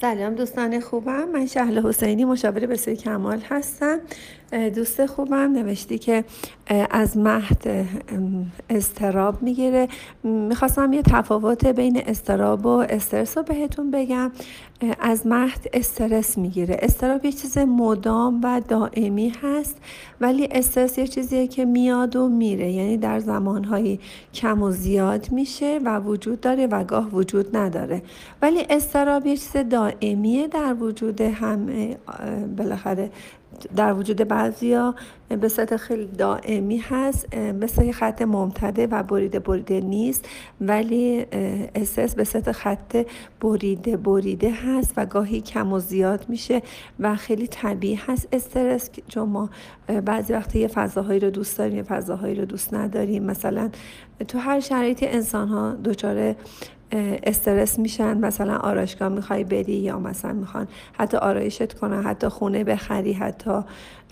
سلام 0.00 0.34
دوستان 0.34 0.80
خوبم. 0.80 1.28
من 1.28 1.46
شهل 1.46 1.88
حسینی 1.88 2.24
مشاور 2.24 2.66
بسیار 2.66 2.96
کمال 2.96 3.40
هستم. 3.48 3.98
دوست 4.74 5.06
خوبم. 5.06 5.52
نوشتی 5.52 5.98
که 5.98 6.24
از 6.90 7.16
مهد 7.16 7.86
استراب 8.70 9.42
می‌گیره. 9.42 9.88
می‌خواستم 10.22 10.92
یه 10.92 11.02
تفاوت 11.02 11.66
بین 11.66 12.02
استراب 12.06 12.66
و 12.66 12.68
استرس 12.68 13.36
رو 13.38 13.42
بهتون 13.42 13.90
بگم. 13.90 14.32
از 15.00 15.26
مهد 15.26 15.66
استرس 15.72 16.38
می‌گیره. 16.38 16.76
استراب 16.82 17.24
یه 17.24 17.32
چیز 17.32 17.58
مدام 17.58 18.40
و 18.44 18.60
دائمی 18.68 19.32
هست 19.42 19.76
ولی 20.20 20.48
استرس 20.50 20.98
یه 20.98 21.06
چیزیه 21.06 21.46
که 21.46 21.64
میاد 21.64 22.16
و 22.16 22.28
میره. 22.28 22.70
یعنی 22.72 22.96
در 22.96 23.18
زمانهایی 23.18 24.00
کم 24.34 24.62
و 24.62 24.70
زیاد 24.70 25.32
میشه 25.32 25.80
و 25.84 26.00
وجود 26.00 26.40
داره 26.40 26.66
و 26.66 26.84
گاه 26.84 27.10
وجود 27.10 27.56
نداره. 27.56 28.02
ولی 28.42 28.66
استراب 28.70 29.26
یه 29.26 29.36
چیز 29.36 29.56
دائمیه 29.90 30.48
در 30.48 30.74
وجود 30.74 31.20
همه 31.20 31.96
بالاخره 32.56 33.10
در 33.76 33.92
وجود 33.92 34.16
بعضیا 34.16 34.94
به 35.28 35.48
صورت 35.48 35.76
خیلی 35.76 36.06
دائمی 36.06 36.78
هست. 36.78 37.36
مثل 37.36 37.92
خط 37.92 38.22
ممتده 38.22 38.86
و 38.86 39.02
بریده 39.02 39.38
بریده 39.38 39.80
نیست 39.80 40.28
ولی 40.60 41.26
استرس 41.74 42.14
به 42.14 42.24
صورت 42.24 42.52
خط 42.52 43.06
بریده 43.40 43.96
بریده 43.96 44.50
هست 44.50 44.94
و 44.96 45.06
گاهی 45.06 45.40
کم 45.40 45.72
و 45.72 45.78
زیاد 45.78 46.24
میشه 46.28 46.62
و 47.00 47.16
خیلی 47.16 47.46
طبیعی 47.46 47.94
هست. 47.94 48.28
استرس 48.32 48.90
چون 49.08 49.28
ما 49.28 49.50
بعضی 50.04 50.32
وقتی 50.32 50.58
یه 50.58 50.68
فضاهایی 50.68 51.20
رو 51.20 51.30
دوست 51.30 51.58
داریم 51.58 51.76
یه 51.76 51.82
فضاهایی 51.82 52.34
رو 52.34 52.44
دوست 52.44 52.74
نداریم. 52.74 53.24
مثلا 53.24 53.70
تو 54.28 54.38
هر 54.38 54.60
شرایطی 54.60 55.06
انسان 55.06 55.48
ها 55.48 55.74
دچار 55.84 56.34
استرس 56.92 57.78
میشن 57.78 58.18
مثلا 58.18 58.56
آرایشگاه 58.56 59.08
می‌خوای 59.08 59.44
بری 59.44 59.72
یا 59.72 59.98
مثلا 59.98 60.32
می‌خوان 60.32 60.68
حتی 60.92 61.16
آرایشت 61.16 61.72
کنن 61.72 62.02
حتی 62.02 62.28
خونه 62.28 62.64
بخری 62.64 63.12
حتی 63.12 63.60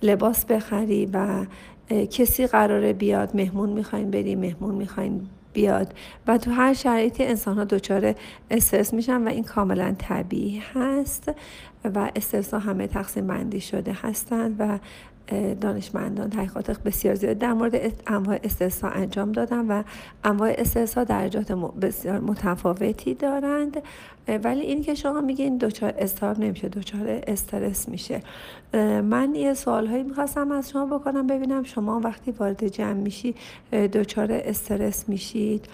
لباس 0.03 0.44
بخری 0.44 1.06
و 1.12 1.47
کسی 1.91 2.47
قراره 2.47 2.92
بیاد 2.92 3.36
مهمون 3.36 3.70
می‌خواین 3.70 4.11
بری 4.11 4.34
مهمون 4.34 4.75
می‌خواین 4.75 5.20
بیاد 5.53 5.94
و 6.27 6.38
تو 6.38 6.50
هر 6.50 6.75
شرایطی 6.75 7.25
انسان 7.25 7.58
ها 7.58 7.64
دچار 7.64 8.14
استرس 8.50 8.94
میشن 8.94 9.22
و 9.22 9.28
این 9.28 9.44
کاملا 9.44 9.94
طبیعی 9.98 10.62
هست 10.75 11.33
و 11.84 12.10
استرس 12.16 12.55
ها 12.55 12.60
همه 12.60 12.86
تقسیم 12.86 13.27
بندی 13.27 13.60
شده 13.60 13.97
هستند 14.03 14.56
و 14.58 14.78
دانشمندان 15.61 16.31
تحقیقات 16.31 16.83
بسیار 16.83 17.15
زیاد 17.15 17.39
در 17.39 17.53
مورد 17.53 17.93
انواع 18.07 18.41
استرس 18.45 18.84
انجام 18.84 19.33
دادن 19.33 19.67
و 19.67 19.83
انواع 20.25 20.55
استرس 20.59 20.95
ها 20.95 21.05
درجات 21.05 21.53
بسیار 21.53 22.21
متفاوتی 22.21 23.15
دارند. 23.15 23.83
ولی 24.45 24.61
این 24.61 24.83
که 24.83 24.95
شما 24.95 25.21
میگین 25.21 25.59
دچار 25.59 25.95
استار 25.99 26.39
نمیشه 26.39 26.69
دچار 26.69 27.23
استرس 27.27 27.89
میشه. 27.89 28.23
من 29.03 29.34
یه 29.34 29.55
سوال 29.55 29.87
هایی 29.87 30.03
می‌خواستم 30.03 30.53
از 30.53 30.71
شما 30.71 30.99
بکنم 30.99 31.27
ببینم 31.27 31.62
شما 31.62 32.01
وقتی 32.01 32.31
وارد 32.31 32.69
جمع 32.69 32.93
میشی 32.93 33.34
دچار 33.73 34.33
استرس 34.33 35.09
میشید؟ 35.09 35.67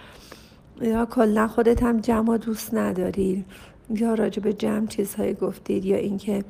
یا 0.80 1.06
کلا 1.06 1.48
خودت 1.48 1.82
هم 1.82 2.00
جمع 2.00 2.38
دوست 2.38 2.74
ندارید 2.74 3.44
یا 3.90 4.14
راجع 4.14 4.42
به 4.42 4.52
جمع 4.52 4.86
چیزهایی 4.86 5.34
گفتید 5.34 5.84
یا 5.84 5.96
اینکه 5.96 6.44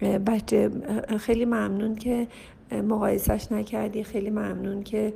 بچه 0.00 0.70
خیلی 1.18 1.44
ممنون 1.44 1.94
که 1.94 2.26
مقایسش 2.72 3.52
نکردی. 3.52 4.04
خیلی 4.04 4.30
ممنون 4.30 4.82
که 4.82 5.12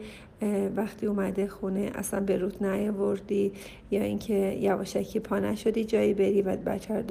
وقتی 0.76 1.06
اومده 1.06 1.46
خونه 1.46 1.90
اصلا 1.94 2.20
به 2.20 2.36
روت 2.36 2.62
نیاوردی 2.62 3.52
یا 3.90 4.02
اینکه 4.02 4.58
یواشکی 4.60 5.20
پا 5.20 5.38
نشدی 5.38 5.84
جایی 5.84 6.14
بری 6.14 6.42
و 6.42 6.56
بچه 6.56 6.94
رو 6.94 7.02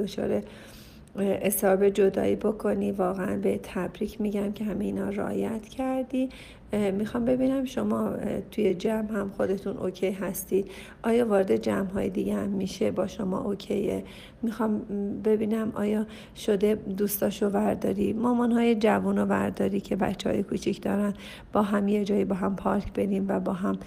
حساب 1.19 1.89
جدایی 1.89 2.35
بکنی. 2.35 2.91
واقعا 2.91 3.37
به 3.37 3.59
تبریک 3.63 4.21
میگم 4.21 4.51
که 4.51 4.63
همه 4.63 4.85
اینا 4.85 5.09
رایت 5.09 5.67
کردی. 5.67 6.29
می‌خوام 6.73 7.25
ببینم 7.25 7.65
شما 7.65 8.13
توی 8.51 8.73
جمع 8.73 9.11
هم 9.11 9.29
خودتون 9.29 9.77
اوکی 9.77 10.11
هستید؟ 10.11 10.71
آیا 11.03 11.27
وارد 11.27 11.55
جمع 11.55 11.89
های 11.91 12.09
دیگه 12.09 12.35
هم 12.35 12.49
میشه 12.49 12.91
با 12.91 13.07
شما 13.07 13.39
اوکیه؟ 13.39 14.03
می‌خوام 14.41 14.79
ببینم 15.23 15.71
آیا 15.75 16.05
شده 16.35 16.75
دوستاشو 16.75 17.49
ورداری؟ 17.49 18.13
مامان 18.13 18.51
های 18.51 18.75
جوون 18.75 19.17
رو 19.17 19.25
ورداری 19.25 19.79
که 19.79 19.95
بچه 19.95 20.29
های 20.29 20.43
کوچیک 20.43 20.81
دارن. 20.81 21.13
با 21.53 21.61
هم 21.61 21.87
یه 21.87 22.05
جایی 22.05 22.25
با 22.25 22.35
هم 22.35 22.55
پارک 22.55 22.93
بریم 22.93 23.25
و 23.27 23.39
با 23.39 23.53
هم 23.53 23.77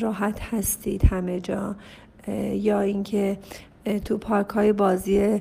راحت 0.00 0.40
هستید 0.40 1.04
همه 1.04 1.40
جا. 1.40 1.76
یا 2.52 2.80
اینکه 2.80 3.38
تو 4.04 4.18
پارک 4.18 4.48
های 4.48 4.72
بازی 4.72 5.40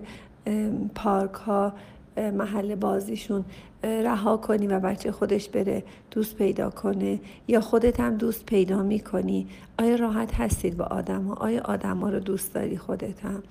پارک 0.96 1.34
ها 1.34 1.74
محل 2.18 2.76
بازیشون 2.76 3.46
رها 3.84 4.38
کنی 4.38 4.68
و 4.68 4.80
بچه 4.80 5.12
خودش 5.12 5.50
بره 5.50 5.84
دوست 6.12 6.36
پیدا 6.36 6.70
کنه 6.70 7.20
یا 7.48 7.62
خودت 7.62 8.00
هم 8.00 8.18
دوست 8.18 8.46
پیدا 8.46 8.84
می‌کنی. 8.84 9.48
آیا 9.80 9.96
راحت 9.96 10.34
هستید 10.34 10.78
با 10.78 10.86
آدم 10.86 11.24
ها 11.24 11.34
آیا 11.34 11.62
آدم 11.66 11.98
ها 11.98 12.10
رو 12.10 12.20
دوست 12.20 12.54
داری 12.54 12.78
خودت 12.78 13.26
هم؟ 13.26 13.44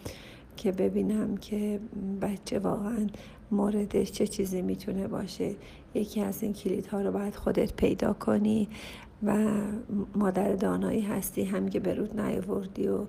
که 0.57 0.73
ببینم 0.73 1.37
که 1.37 1.81
بچه 2.23 2.59
واقعا 2.59 3.07
موردش 3.55 4.13
چه 4.13 4.27
چیزی 4.27 4.63
می‌تونه 4.63 5.09
باشه؟ 5.09 5.55
یکی 5.95 6.21
از 6.21 6.43
این 6.43 6.53
کلید 6.53 6.87
ها 6.87 7.01
رو 7.01 7.13
باید 7.13 7.37
خودت 7.37 7.77
پیدا 7.77 8.13
کنی 8.13 8.69
و 9.23 9.51
مادر 10.15 10.53
دانایی 10.53 11.01
هستی 11.01 11.45
هم 11.45 11.69
که 11.69 11.81
به 11.81 11.95
رود 11.95 12.21
نیاوردی 12.21 12.89
و 12.89 13.01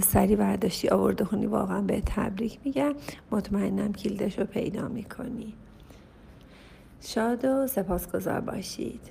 سری 0.00 0.36
برداشتی 0.36 0.88
آورده 0.88 1.24
خونی 1.24 1.46
واقعا 1.46 1.80
به 1.80 2.02
تبریک 2.06 2.58
میگم. 2.64 2.94
مطمئنم 3.30 3.92
کلیدش 3.92 4.38
رو 4.38 4.44
پیدا 4.44 4.88
می‌کنی. 4.88 5.54
شاد 7.00 7.44
و 7.44 7.66
سپاسگزار 7.66 8.40
باشید. 8.40 8.98